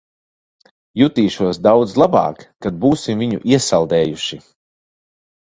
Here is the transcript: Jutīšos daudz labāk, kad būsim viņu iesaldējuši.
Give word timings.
Jutīšos 1.01 1.59
daudz 1.67 1.93
labāk, 2.03 2.41
kad 2.67 2.81
būsim 2.87 3.23
viņu 3.25 3.41
iesaldējuši. 3.53 4.43